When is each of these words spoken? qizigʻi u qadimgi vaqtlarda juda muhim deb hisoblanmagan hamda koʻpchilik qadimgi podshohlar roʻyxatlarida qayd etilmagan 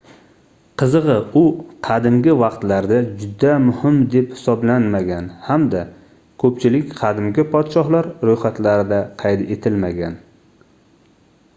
qizigʻi 0.81 1.15
u 1.39 1.41
qadimgi 1.87 2.33
vaqtlarda 2.43 2.97
juda 3.19 3.51
muhim 3.65 3.99
deb 4.15 4.33
hisoblanmagan 4.37 5.27
hamda 5.49 5.83
koʻpchilik 6.45 6.97
qadimgi 7.03 7.47
podshohlar 7.53 8.11
roʻyxatlarida 8.31 9.03
qayd 9.23 9.45
etilmagan 9.59 10.19